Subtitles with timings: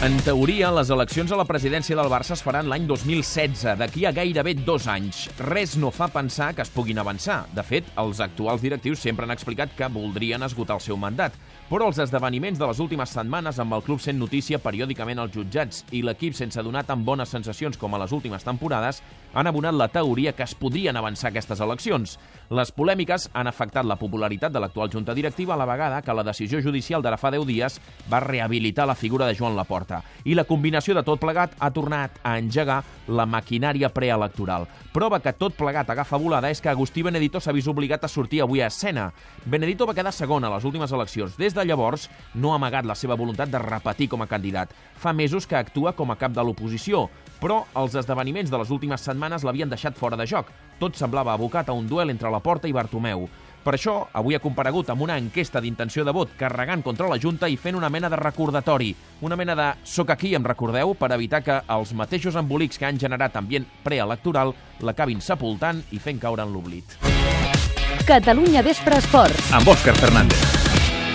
[0.00, 4.14] En teoria, les eleccions a la presidència del Barça es faran l'any 2016, d'aquí a
[4.16, 5.26] gairebé dos anys.
[5.44, 7.42] Res no fa pensar que es puguin avançar.
[7.52, 11.36] De fet, els actuals directius sempre han explicat que voldrien esgotar el seu mandat.
[11.68, 15.84] Però els esdeveniments de les últimes setmanes amb el club sent notícia periòdicament als jutjats
[15.92, 19.02] i l'equip sense donar tan bones sensacions com a les últimes temporades
[19.34, 22.16] han abonat la teoria que es podrien avançar aquestes eleccions.
[22.48, 26.24] Les polèmiques han afectat la popularitat de l'actual junta directiva a la vegada que la
[26.24, 27.78] decisió judicial d'ara fa 10 dies
[28.10, 29.89] va rehabilitar la figura de Joan Laporta.
[30.24, 34.68] I la combinació de tot plegat ha tornat a engegar la maquinària preelectoral.
[34.94, 38.42] Prova que tot plegat agafa volada és que Agustí Benedito s'ha vist obligat a sortir
[38.42, 39.10] avui a escena.
[39.44, 41.36] Benedito va quedar segon a les últimes eleccions.
[41.38, 44.70] Des de llavors no ha amagat la seva voluntat de repetir com a candidat.
[44.96, 47.08] Fa mesos que actua com a cap de l'oposició,
[47.40, 50.50] però els esdeveniments de les últimes setmanes l'havien deixat fora de joc.
[50.80, 53.28] Tot semblava abocat a un duel entre la Porta i Bartomeu.
[53.64, 57.48] Per això, avui ha comparegut amb una enquesta d'intenció de vot carregant contra la Junta
[57.48, 61.42] i fent una mena de recordatori, una mena de «soc aquí, em recordeu?», per evitar
[61.44, 66.56] que els mateixos embolics que han generat ambient preelectoral l'acabin sepultant i fent caure en
[66.56, 66.96] l'oblit.
[68.08, 69.52] Catalunya Vespre Esports.
[69.52, 70.59] Amb Òscar Fernández.